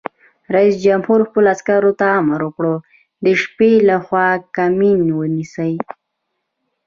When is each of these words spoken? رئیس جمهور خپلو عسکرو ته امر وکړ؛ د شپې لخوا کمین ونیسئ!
رئیس 0.55 0.75
جمهور 0.85 1.19
خپلو 1.27 1.47
عسکرو 1.55 1.91
ته 1.99 2.05
امر 2.19 2.39
وکړ؛ 2.45 2.65
د 3.25 3.25
شپې 3.41 3.71
لخوا 3.89 4.27
کمین 4.57 4.99
ونیسئ! 5.17 5.73